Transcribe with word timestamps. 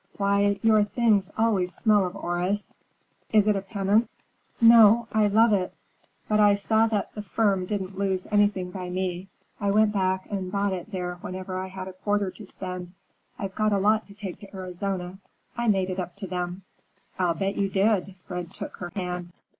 Why, 0.17 0.59
your 0.63 0.83
things 0.83 1.29
always 1.37 1.75
smell 1.75 2.07
of 2.07 2.15
orris; 2.15 2.75
is 3.31 3.45
it 3.47 3.55
a 3.55 3.61
penance?" 3.61 4.09
"No, 4.59 5.07
I 5.11 5.27
love 5.27 5.53
it. 5.53 5.75
But 6.27 6.39
I 6.39 6.55
saw 6.55 6.87
that 6.87 7.13
the 7.13 7.21
firm 7.21 7.67
didn't 7.67 7.95
lose 7.99 8.25
anything 8.31 8.71
by 8.71 8.89
me. 8.89 9.27
I 9.59 9.69
went 9.69 9.93
back 9.93 10.25
and 10.31 10.51
bought 10.51 10.73
it 10.73 10.91
there 10.91 11.19
whenever 11.21 11.55
I 11.59 11.67
had 11.67 11.87
a 11.87 11.93
quarter 11.93 12.31
to 12.31 12.47
spend. 12.47 12.93
I 13.37 13.49
got 13.49 13.73
a 13.73 13.77
lot 13.77 14.07
to 14.07 14.15
take 14.15 14.39
to 14.39 14.55
Arizona. 14.55 15.19
I 15.55 15.67
made 15.67 15.91
it 15.91 15.99
up 15.99 16.15
to 16.15 16.25
them." 16.25 16.63
"I'll 17.19 17.35
bet 17.35 17.55
you 17.55 17.69
did!" 17.69 18.15
Fred 18.27 18.51
took 18.55 18.77
her 18.77 18.89
hand. 18.95 19.31